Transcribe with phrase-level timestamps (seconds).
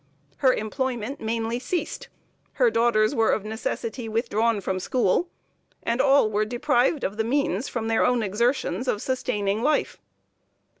[0.37, 2.07] Her employment mainly ceased,
[2.53, 5.29] her daughters were of necessity withdrawn from school,
[5.83, 9.99] and all were deprived of the means, from their own exertions, of sustaining life.